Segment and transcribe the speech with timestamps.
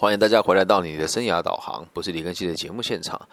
[0.00, 3.28] 欢迎大家回来到你的生涯导航，不是李根熙的节目现场。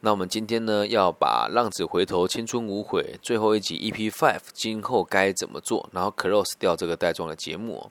[0.00, 5.88] 那我们今天呢，要把《浪子回头，青春无悔》最后一集 EP Five，今后该怎么做？
[5.94, 7.90] 然后 Close 掉这个带状的节目。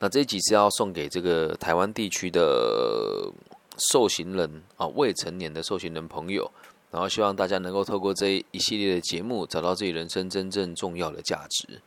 [0.00, 3.32] 那这一集是要送给这个台湾地区的
[3.78, 6.50] 受刑人啊，未成年的受刑人朋友。
[6.90, 11.80] 然后希望大家能够透过这一系列的节目，找到自己人生真正重要的价值。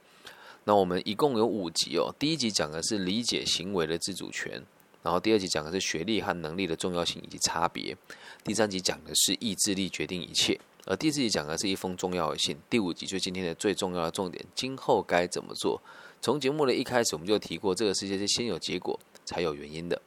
[0.64, 4.64] 那我们一共有五集哦，第一集讲的是理解行为的自主权。
[5.06, 7.96] 然后第二集讲的是学历和能力的重要性以及差别，
[8.44, 15.80] 第三集讲的是意志力决定一切，而第四集讲的是一封重要的信，第五集就今天的最重要的重点，今后该怎么做？
[16.24, 20.02] 从节目的一开始我们就提过，这个世界是先有结果才有原因的，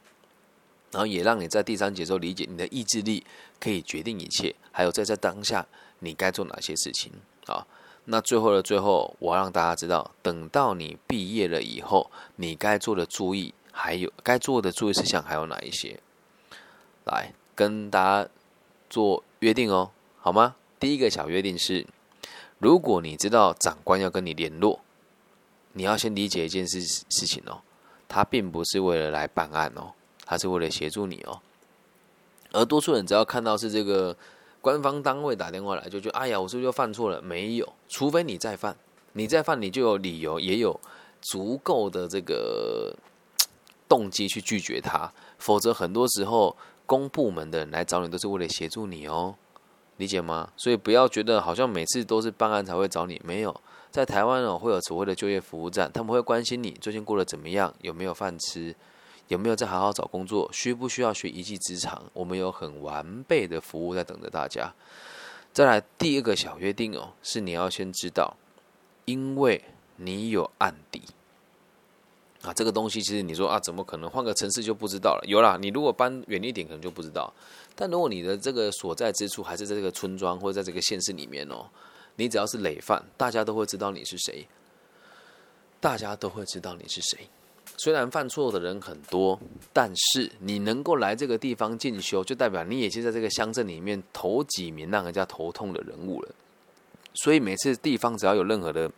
[0.91, 3.25] 然后也让你在第三节中理解你的意志力
[3.57, 5.65] 可以决定一切，还有在这当下
[5.99, 7.13] 你该做哪些事情
[7.45, 7.65] 啊？
[8.03, 13.53] 那最后的最后，我让大家知道，等到你毕业了以后，你该做的注意。
[13.81, 16.01] 还有该做的注意事项还有哪一些？
[17.05, 18.29] 来跟大家
[18.89, 20.57] 做约定哦，好吗？
[20.77, 21.87] 第一个小约定是：
[22.57, 24.81] 如果你知道长官要跟你联络，
[25.71, 27.61] 你要先理解一件事事情哦，
[28.09, 29.93] 他并不是为了来办案哦，
[30.25, 31.39] 他是为了协助你哦。
[32.51, 34.15] 而多数人只要看到是这个
[34.59, 37.21] 官方单位打电话来，就觉得哎呀，我是不是又犯错了？
[37.21, 38.75] 没有，除非你再犯，
[39.13, 40.77] 你再犯，你就有理由，也有
[41.21, 42.93] 足够的这个。
[43.89, 49.35] 动机去拒绝他，否则很多时候公部门的人来找你都是为了协助你哦，
[49.97, 50.49] 理解吗？
[50.55, 58.75] 所以不要觉得好像每次都是办案才会找你，没有，在台湾哦会有所谓的就业服务站，他们会关心你最近过得怎么样，有没有饭吃，
[59.27, 64.73] 有没有在好好找工作，需不需要学一技之长，我们有很完备的服务在等着大家。
[65.51, 68.37] 再来第二个小约定哦，是你要先知道，
[69.05, 69.63] 因为
[69.95, 71.01] 你有案底。
[72.41, 75.25] 啊，这个东西其实你说啊，怎么可能换个城市就不知道了？
[75.27, 77.33] 有啦，你如果搬远一点，可能就不知道。
[77.75, 81.65] 但如果你的这个所在之处还是在这个村庄或者在这个县市里面哦，
[82.15, 84.47] 你只要是累犯，大家都会知道你是谁，
[85.81, 87.27] 大家都会知道你是谁。
[87.77, 89.39] 虽然犯错的人很多，
[89.71, 96.29] 但是你能够来这个地方进修，就代表你也是在这个乡镇里面头几名让人家头痛的人物了。
[97.15, 98.91] 所以每次地方只要有任何的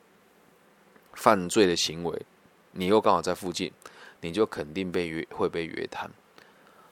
[1.13, 2.21] 犯罪的行为，
[2.71, 3.71] 你又刚好在附近，
[4.21, 6.09] 你就肯定被约会被约谈。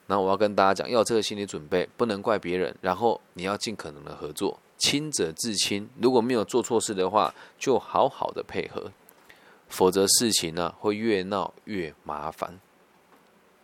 [0.08, 5.90] 那我要跟大家讲，要这个心理准备，不能怪别人，然后你要尽可能的合作，亲者自亲。
[6.02, 8.92] 如果没有做错事的话，就好好的配合，
[9.68, 12.60] 否则事情呢会越闹越麻烦。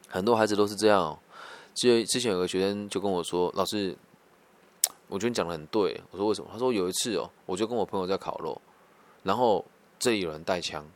[0.08, 1.02] 很多孩子都是这样。
[1.02, 1.20] 哦
[1.74, 3.94] 之之前有个学生就跟我说：“老师，
[5.10, 8.62] 我觉得你讲的很对。”我说：“为什么？”他说：“有一次哦，我就跟我朋友在烤肉，
[9.24, 9.66] 然后
[10.00, 10.88] 这里有人带枪。”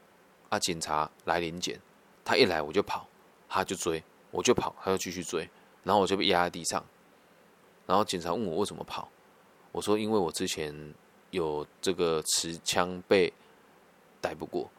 [0.49, 0.59] 啊！
[0.59, 1.79] 警察来临检，
[2.25, 3.07] 他一来我就跑，
[3.47, 5.47] 他就追，我就跑，他就继续追，
[5.83, 6.83] 然后我就被压在地上。
[7.85, 9.09] 然后警察问我为什么跑，
[9.71, 10.93] 我说因为我之前
[11.31, 13.31] 有这个持枪被
[14.19, 14.69] 逮不过。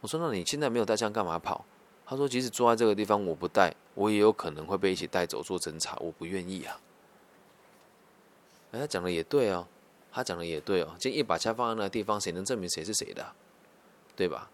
[0.00, 1.64] 我说那你现在没有带枪干嘛跑？
[2.06, 6.80] 他说即使坐在这个地方我不带，我也有可能会被一起带走做侦查，我不愿意啊。
[8.72, 9.66] 哎，他讲的也对哦，
[10.10, 13.34] 他讲的也对哦，今天一把枪放在那个地方，谁能证明谁是谁的？
[14.14, 14.50] 对吧？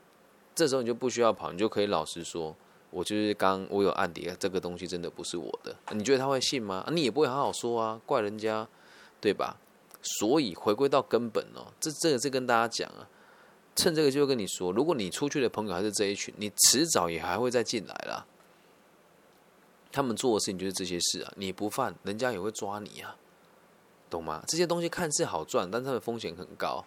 [0.58, 2.56] 这时候你就不需要跑，你就可以老实说，
[2.90, 5.76] 我就是刚我有案底，这个东西真的不是我的。
[5.92, 6.84] 你觉得他会信吗？
[6.90, 8.66] 你也不会好好说啊，怪人家，
[9.20, 9.56] 对吧？
[10.02, 13.08] 所以回归到根本哦，这这个是跟大家讲啊，
[13.76, 18.26] 趁这个就跟你说，如果你出去的朋友还是这一群，你迟早也还会再进来啦。
[19.92, 23.14] 他们做的事情就是这些事啊，你不犯，人家也会抓你啊，
[24.10, 24.42] 懂吗？
[24.48, 26.84] 这些东西看似好赚，但它的风险很高。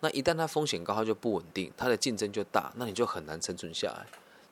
[0.00, 4.06] 那一旦它风险高，它就不稳定，它的竞争就大，那你就很难生存下来。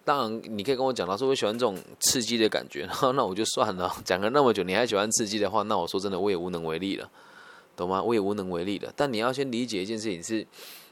[0.05, 3.95] 当然，你可以跟我讲到说，我喜欢这种刺激的感觉， 那我就算了。
[4.05, 7.09] 讲了那么久，你还喜欢刺激的话，那我说真的，我也无能为力了，
[7.77, 8.03] 懂吗？
[8.03, 8.93] 我也无能为力了。
[8.97, 10.47] 但你要先理解一件事情是，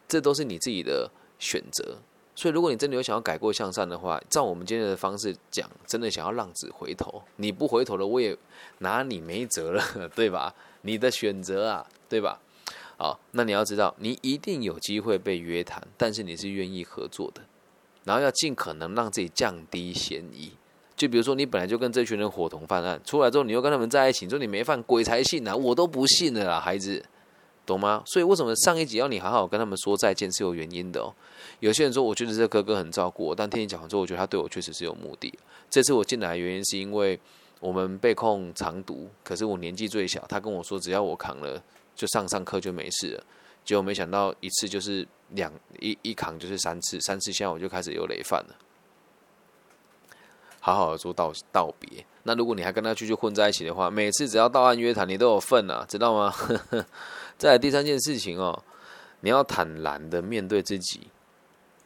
[0.07, 1.97] 这都是你自己的选择。
[2.37, 8.37] 所以，如果你真的有想要改过向善的话，照我们今天的方式讲，真的想要浪子回头，你不回头了，我也
[8.79, 9.83] 拿你没辙了，
[10.15, 10.55] 对吧？
[10.83, 12.41] 你的选择啊，对吧？
[13.01, 17.41] 好，那你要知道，你一定有机会被约谈，但是你是愿意合作的，
[18.05, 20.53] 然后要尽可能让自己降低嫌疑。
[20.99, 27.03] 就比如说，你本来就跟这群人伙同犯案，出来之后你又跟他们在一起，说你没犯，鬼才信呢，我都不信的啦，孩子，
[27.65, 28.03] 懂吗？
[28.05, 31.11] 所以为什么上一集要你好好跟他们说再见是有原因的哦。
[31.61, 35.33] 有些人说，我觉得这哥哥很照顾我，但听你讲完之后，我觉得他对我确实是有目的。
[35.71, 37.19] 这次我进来的原因是因为
[37.61, 41.63] 我们被控藏毒，可是我年纪最小，他跟我说只要我扛了。
[42.01, 43.25] 就上上课就没事了，
[43.63, 48.57] 结果没想到一次就是两一一扛就是三次，三次现在我就开始有累犯了。
[50.61, 52.03] 好好的做道道别。
[52.23, 56.35] 那如果你还跟他继续混在一起的话，每次只要到案约谈，你都有份啊，知道吗？
[57.37, 58.65] 再来第三件事情哦，
[59.21, 61.09] 你要坦然的面对自己，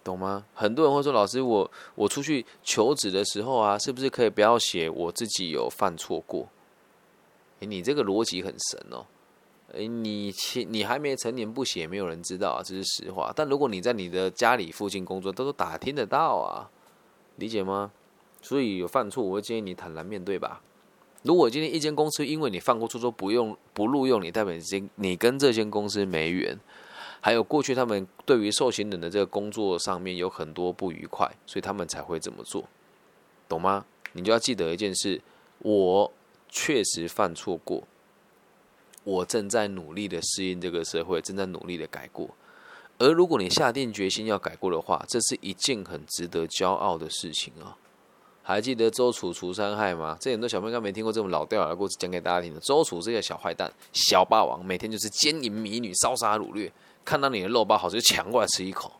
[0.04, 0.44] 懂吗？
[0.54, 6.48] 很多人会说，老师，我我出去求职的时候啊，是不是可以不要写我自己有犯错过？
[7.58, 9.04] 诶，你这个逻辑很神哦。
[9.74, 13.32] 诶，你你你还没成年不写，没有人知道啊，这是实话。
[13.34, 16.70] 但如果你在你的家里附近工作，都打听得到啊，
[17.36, 17.90] 理解吗？
[18.40, 20.62] 所以有犯错，我会建议你坦然面对吧。
[21.22, 26.58] 如果今天一间公司因为你犯过错说不用不录用你，代表你你跟这间公司没缘，
[27.20, 32.68] 还有过去他们对于受刑人的这个工作上面有很多不愉快，所以他们才会这么做，
[33.48, 33.86] 懂吗？
[34.12, 35.20] 你就要记得一件事：
[35.60, 36.12] 我
[36.50, 37.82] 确实犯错过，
[39.04, 42.28] 我正在努力的适应这个社会，正在努力的改过。
[42.98, 47.76] 而如果你下定决心要改过的话，这是一件很值得骄傲的事情啊。
[48.42, 50.16] 还记得周楚除三害吗？
[50.20, 52.60] 这很多小朋友应该没听过这种老掉牙的故事，讲给大家听的。
[52.60, 56.70] 周楚这个小坏蛋、小霸王，每天就是奸淫迷女、烧杀掳掠，
[57.04, 58.92] 看到你的肉包好就抢过来吃一口。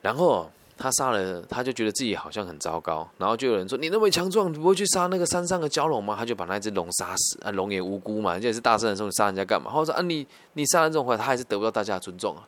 [0.00, 3.06] 然后他杀了，他就觉得自己好像很糟糕。
[3.18, 7.38] 然后就有人说：“你那么强壮，你不会去杀那个山上的蛟龙吗？”他就把那只龙杀死。
[7.42, 9.70] 啊，龙也无辜嘛，这也是大圣的时候，你杀人家干嘛？
[9.70, 12.46] 或者说啊，你你杀人这种话，他还是得不到大家的尊重啊，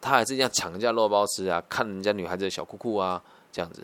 [0.00, 3.20] 他还是这样抢人家肉包吃啊，看人家女孩子的小裤裤啊，
[3.50, 3.82] 这样子。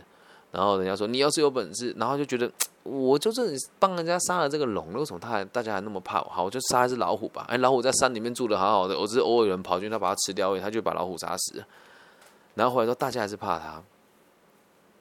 [0.53, 2.51] 然后人家说你要是有本事，然后就觉得
[2.83, 6.29] 我就是帮人家杀了这个龙，为什么他还大家还那么怕我？
[6.31, 7.47] 好，我就杀一只老虎吧。
[7.49, 11.65] 哎，老虎在山里面住的好好的，我只是偶尔有人跑进，他把它吃掉而已，他就把老虎杀死。
[12.55, 13.83] 然后回来说大家还是怕他。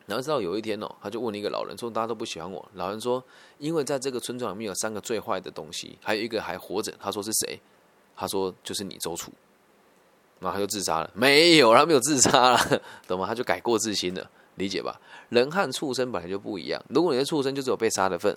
[0.07, 3.23] 然后直到有一天哦，他就问了一个老人说：“大家都不喜欢我。”老人说
[3.59, 7.59] ：“因为在这个村庄里面有三个最坏的东西，还有一个还活着。”他说：“是谁？”
[8.17, 9.31] 他说：“就是你周楚。”
[10.41, 11.09] 然后他就自杀了。
[11.13, 13.25] 没有，他没有自杀了， 懂吗？
[13.27, 14.29] 他就改过自新了。
[14.55, 14.99] 理解吧，
[15.29, 16.83] 人和畜生本来就不一样。
[16.89, 18.35] 如果你是畜生，就只有被杀的份，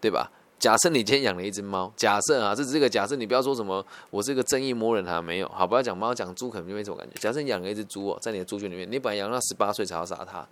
[0.00, 0.30] 对吧？
[0.58, 7.14] 假设你今天养了一只猫，假设啊，这只是个假设，你不要说什么我是个正义魔人哈，没有，好，不要讲猫，讲猪可能就没什么感觉。
[7.20, 10.46] 假设你养了一只猪哦，在你的猪圈里面，你本来养到十八岁才要杀它，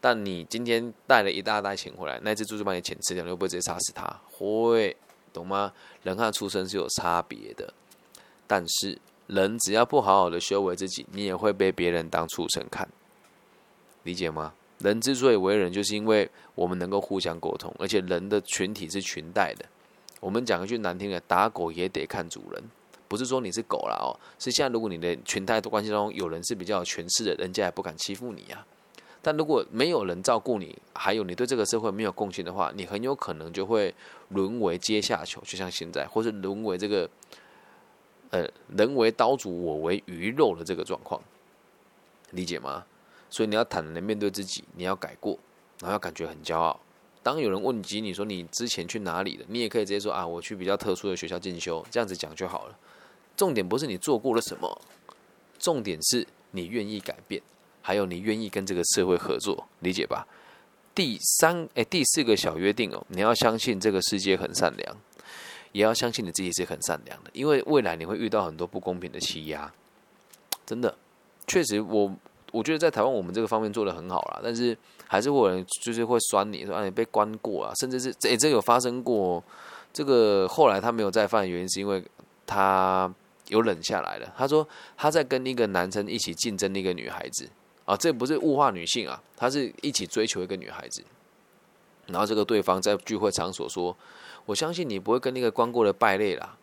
[0.00, 4.20] 但你今天带了一大袋钱回来，那只猪就把你钱吃掉，你会不会直接杀死它？
[4.32, 4.96] 会，
[5.32, 5.72] 懂吗？
[6.02, 7.72] 人和畜生是有差别的，
[8.46, 12.88] 但是人只要不好好的修为自己，你也会被别人当畜生看，
[14.04, 14.54] 理解吗？
[14.80, 19.64] 人之所以为人，就是因为我们能够互相沟通，而且人的群体是群带的。
[20.20, 22.62] 我们讲一句难听的，打狗也得看主人，
[23.06, 28.64] 不是说你是狗了哦，是现在如果你的群带的关系中有人是比较有权势的，人家也不敢欺负你呀。
[29.22, 33.94] 但如果没有人照顾你，还有你对这个社会没有贡献的话，你很有可能就会
[34.30, 37.08] 沦为阶下囚，就像现在，或是沦为这个
[38.30, 41.20] 呃人为刀俎，我为鱼肉的这个状况，
[42.30, 42.86] 理解吗？
[43.30, 45.38] 所以你要坦然的面对自己，你要改过，
[45.80, 46.78] 然后要感觉很骄傲。
[47.22, 52.78] 当有人问及你说你之前去哪里了，你也可以直接说啊，我去比较特殊的学校进修，这样子讲就好了。
[53.36, 54.80] 重点不是你做过了什么，
[55.58, 57.40] 重点是你愿意改变，
[57.82, 60.26] 还有你愿意跟这个社会合作，理解吧？
[60.94, 64.96] 第三，哎，第四个小约定哦，你要相信这个世界很善良，
[65.72, 69.72] 也要相信你自己是很善良的，因为未来你会遇到很多不公平的欺压，
[70.66, 70.96] 真的，
[71.46, 71.80] 确实。
[71.80, 72.14] 我
[72.52, 74.76] 我觉得在台湾，我们这个方面做的很好啦，但是
[75.06, 79.42] 还是会有人就是会酸你说，啊，你被关过啊，甚至是这这有发生过。
[79.92, 82.04] 这个后来他没有再犯的原因，是因为
[82.46, 83.12] 他
[83.48, 84.32] 有忍下来了。
[84.36, 87.48] 他说他在跟一个男生一起竞争那个女孩子
[87.84, 91.02] 啊，这不是物化女性啊，他是一起追求一个女孩子。
[92.06, 93.96] 然后这个对方在聚会场所说
[94.46, 96.56] ：“我相信你不会跟那个关过的败类啦。”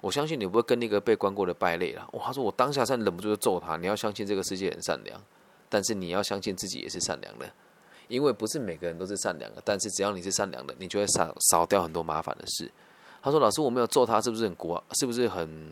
[0.00, 2.08] 我相信你不会跟那个被关过的败类了。
[2.12, 3.76] 哇，他说我当下真忍不住就揍他。
[3.76, 5.20] 你要相信这个世界很善良，
[5.68, 7.50] 但是你要相信自己也是善良的，
[8.06, 9.62] 因为不是每个人都是善良的。
[9.64, 12.70] 但是只要你是善良的，你就会少少掉很多麻烦的事。
[13.20, 14.82] 他说：“老师，我没有揍他，是不是很国？
[14.92, 15.68] 是不是很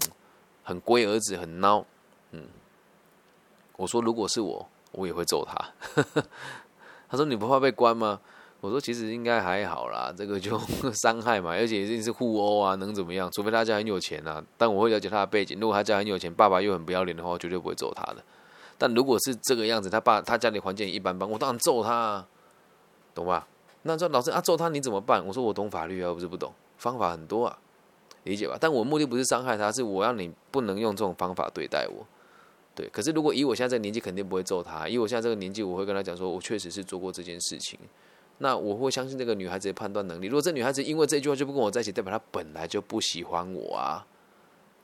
[0.64, 1.85] 很龟儿子，很孬？”
[2.33, 2.49] 嗯，
[3.76, 5.54] 我说：“如果是我，我也会揍他。”
[7.09, 8.21] 他说：“你不怕被关吗？”
[8.61, 10.59] 我说其实应该还好啦，这个就
[11.03, 13.31] 伤害嘛，而且一定是互殴啊，能怎么样？
[13.31, 14.43] 除非他家很有钱啊。
[14.57, 18.17] 但我会了解他的背景，如果他家很有钱，爸爸又很不要脸的话，我绝对不会揍他的。
[18.79, 22.29] 但如果是这个样子，他爸他家里环境一般般，我当然揍他，啊，
[23.15, 23.47] 懂吧？
[23.83, 25.25] 那说老师啊，揍他你怎么办？
[25.25, 27.59] 我说我懂法律啊，不是不懂，方法很多啊，
[28.25, 28.57] 理解吧？
[28.61, 32.05] 但我目的不是伤害他，是我要你不能用这种方法对待我。
[32.75, 34.89] 对，可是如果以我现在这个年纪，肯定不会揍他。
[34.89, 37.79] 以我现在这个年纪，我会跟他讲说，我确实是做过这件事情。
[38.38, 40.26] 那我会相信这个女孩子的判断能力。
[40.26, 44.07] 如果这女孩子因为这句话就不跟我在一起，代表她本来就不喜欢我啊，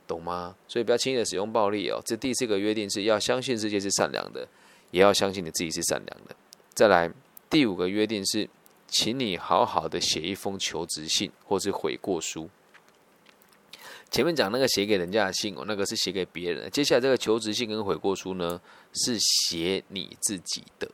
[0.06, 0.54] 懂吗？
[0.66, 2.00] 所以不要轻易的使用暴力哦。
[2.04, 4.48] 这第四个约定是要相信世界是善良的，
[4.90, 6.34] 也要相信你自己是善良的。
[6.72, 7.12] 再来，
[7.50, 8.48] 第五个约定是
[8.88, 12.48] 请你好好的写一封求职信或是悔过书。
[14.10, 16.70] 前面讲那个写给人家的信哦，那个是写给别人。
[16.70, 18.60] 接下来这个求职信跟悔过书呢，
[18.92, 20.90] 是写你自己的。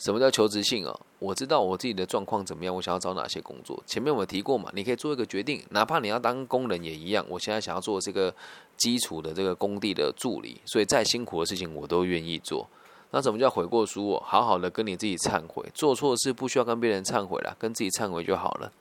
[0.00, 0.98] 什么叫求职信啊？
[1.18, 3.80] 我知道我自己的状况怎么样，我想要找哪些工作。
[3.86, 7.22] 前面我提过嘛，你可以做一个决定，哪怕你要当工人也一样。
[7.28, 8.34] 我现在想要做这个
[8.78, 12.66] 基础的这个工地的助理，所以再辛苦的事情我都愿意做。
[13.10, 14.22] 那什么叫悔过书哦？
[14.24, 18.72] 好好的跟你自己忏悔，做错事不需要跟别人忏悔了，跟自己忏悔就好了。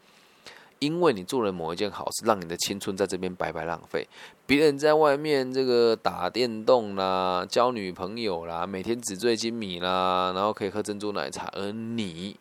[0.79, 4.07] 因为你做了某一件好事，让你的青春在这边白白浪费。
[4.45, 12.35] 别人在外面这个打电动啦、交女朋友啦、每天纸醉金迷啦，然后可以喝珍珠奶茶，而你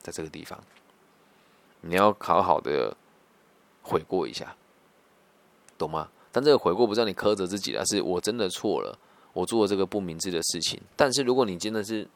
[0.00, 0.58] 在这个地方，
[1.80, 2.96] 你要好好的
[3.82, 4.54] 悔过一下，
[5.78, 6.08] 懂吗？
[6.30, 8.98] 但这个悔过不是让你苛责自己了，是我真的错了，
[9.32, 10.80] 我做了这个不明智的事情。
[10.96, 12.08] 但是如果你真的是，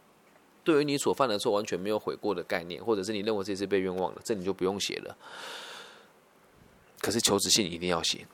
[0.67, 5.17] 对于你所犯的错完全没有悔过的概念，或者是你认为这是被冤枉的，这你就不用写了。
[7.01, 8.27] 可是求职信一定要写。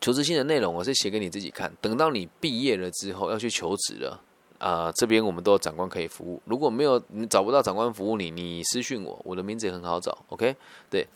[0.00, 1.72] 求职信的内容我是写给你自己看。
[1.80, 4.20] 等到你毕业了之后要去求职了，
[4.58, 6.42] 啊，这边我们都有长官可以服务。
[6.46, 10.18] 如果没有你找不到长官服务你，你私讯我，我的名字也很好找。
[10.30, 10.56] OK，
[10.90, 11.06] 对，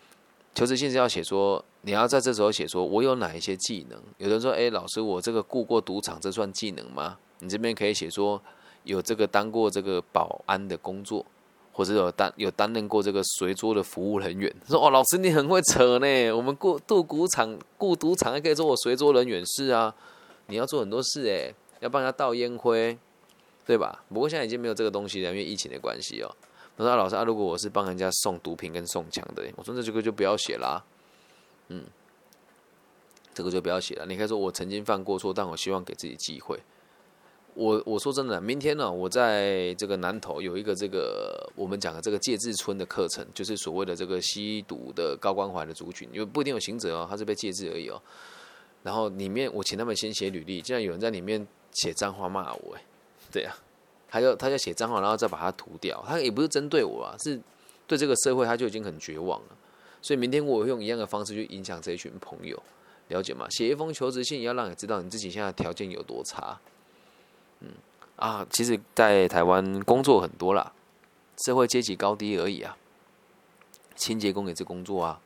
[0.55, 4.01] 求职信是要写说你要在这时候写说我有哪一些技能。
[4.19, 7.19] 有人说，哎，老师，我这个雇过赌场，这算技能吗？
[7.41, 8.41] 你这边可以写说。
[8.89, 11.25] 有这个当过这个保安的工作，
[11.73, 14.51] 或者有担有担任过这个随桌的服务人员。
[14.67, 16.33] 说哦，老师你很会扯呢。
[16.33, 19.95] 我们雇渡赌场雇赌场还可以做我随桌人员是啊。
[20.47, 22.99] 你要做很多事诶，要帮人家倒烟灰，
[23.67, 24.03] 对吧？
[24.09, 26.35] 不过现在已经没有这个东西了，因为疫情的关系哦。
[26.79, 30.83] 他说老师啊，如果我是帮人家送毒品跟送枪的，我说那这个就不要写啦。
[31.69, 31.85] 嗯，
[33.35, 34.07] 这个就不要写了。
[34.07, 36.59] 你可以说我曾经犯过错，但我希望给自己机会。
[37.59, 48.01] 我我说真的，明天呢，我在这个南头有一个这个我们讲的这个戒治村的课程，就是所谓的这个吸毒的高关怀的族群，因为不一定有行者哦，他是被戒治而已哦。
[48.85, 52.83] 然后里面我请他们先写履历，竟然有人在里面写脏话骂我，哎，
[53.33, 53.53] 对啊，
[54.09, 57.41] 他就他就写脏话，然后再把它涂掉，他也不是针对我啊，是
[57.89, 59.57] 对这个社会他就已经很绝望了。
[60.01, 62.63] 所以明天我会用一样的方式去影响这一群朋友，
[63.09, 63.49] 了解吗？
[63.51, 66.57] 写一封求职信，要让你知道你自己现在条件有多差。
[67.61, 67.71] 嗯
[68.17, 70.73] 啊，其实，在台湾工作很多啦，
[71.39, 72.77] 社会阶级高低而已啊。
[73.95, 75.21] 清洁工也是工作啊，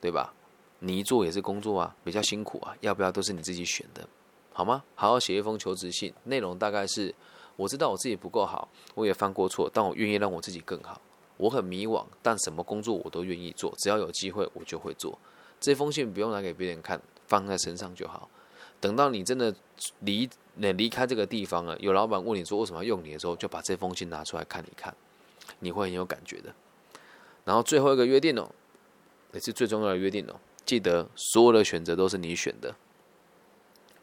[0.00, 0.32] 对吧？
[0.80, 2.76] 泥做也是工作啊，比较辛苦啊。
[2.80, 4.06] 要不要都是你自己选的，
[4.52, 4.82] 好吗？
[4.94, 7.14] 好好写一封求职信，内容大概是：
[7.56, 11.00] 我知道我自己不够好，我也犯过错，但我愿意让我自己更好。
[11.38, 15.18] 我很迷惘，但什么工作我都愿意做，只要有机会我就会做。
[15.58, 18.28] 这封信不用拿给别人看，放在身上就好。
[18.80, 19.54] 等到你真的
[20.00, 24.94] 离你离开这个地方了，有老板问你说为什么要用你的时候，就把这封信拿出来看一看，
[25.60, 26.54] 你会很有感觉的。
[27.44, 28.50] 然后最后一个约定哦，
[29.32, 30.34] 也是最重要的约定哦，
[30.64, 32.74] 记得所有的选择都是你选的，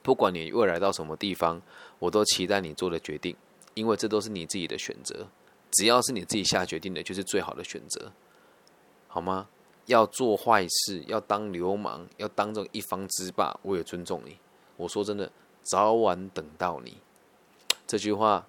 [0.02, 1.62] 不管你未来到什么地方，
[2.00, 3.36] 我都期待你做的决定，
[3.74, 5.28] 因为这都是你自己的选择，
[5.72, 8.12] 只要是你自己下决定的，就是最好的选择，
[9.08, 9.50] 好吗？
[9.88, 14.38] 要做坏事，要当流氓，要当这种一方之霸，我也尊重你。
[14.78, 15.30] 我说真的，
[15.64, 16.98] 早晚等到你。
[17.88, 18.46] 这句话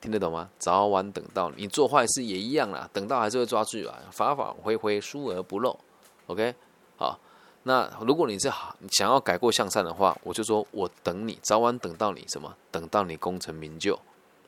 [0.00, 0.48] 听得懂吗？
[0.58, 5.78] 早晚等到你你做坏事也一样啦，等到还是会抓住啊，法法恢恢，疏而不漏。
[6.26, 6.54] OK，
[6.96, 7.18] 好。
[7.64, 12.56] 那如果你是好想要改过向善的话，我就说我等你，早晚等到你什么？
[12.70, 13.98] 等到你功成名就，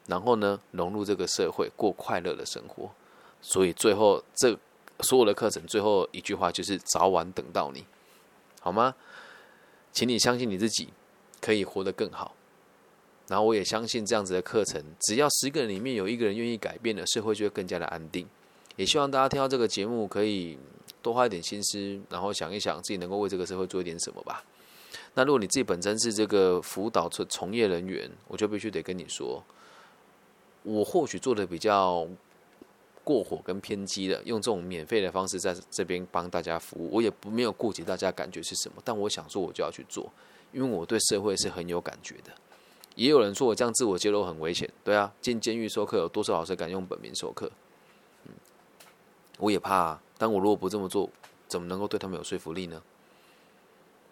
[0.06, 2.88] 然后呢，融入这个社会，过快乐的生活。
[3.42, 4.56] 所以最后这
[5.00, 7.85] 所有的课程最后一句话就是早晚等到你，
[8.61, 8.94] 好吗？
[9.92, 10.88] 请你相信你自己，
[11.40, 12.35] 可以活得更好。
[13.28, 18.26] 然后我也相信这样子的课程，只要十个人里面有一个人愿意改变了，社会就会更加的安定。
[18.76, 20.59] 也希望大家听到这个节目，可以
[21.00, 24.44] 多花一点心思，然后想一想自己能够为这个社会做一点什么吧。
[25.14, 29.42] 那如果你自己本身是这个辅导从从业人员，我就必须得跟你说，
[30.62, 32.06] 我或许做的比较。
[33.02, 40.09] 过火跟偏激的，用这种免费的方式在这边帮大家服务，我也不没有顾及大家感觉是什么，但我想做我就要去做，
[40.52, 42.30] 因为我对社会是很有感觉的。
[42.95, 47.50] 也有人说我这样自我揭露很危险，对啊，进监狱授课有多少老师敢用本名授课？
[48.25, 48.33] 嗯，
[49.38, 51.09] 我也怕，但我如果不这么做，
[51.49, 52.83] 怎么能够对他们有说服力呢？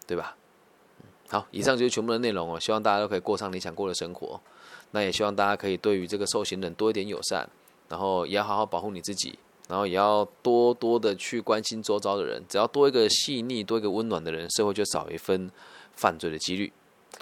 [0.07, 0.35] 对吧？
[1.29, 4.39] 好，以上就是全部的内容哦，希望大家都可以过上你想过的生活，
[4.91, 7.49] 那也希望大家可以对于这个受刑人多一点友善。
[7.89, 12.39] 然后也要好好保护你自己，然后也要多多的去关心周遭的人。
[12.47, 15.49] 只要多一个细腻、多一个温暖的人，社会就少一分
[15.99, 16.71] 犯罪的几率。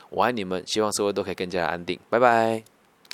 [0.10, 2.00] 我爱你们，希望社会都可以更加安定。
[2.10, 2.77] 拜拜。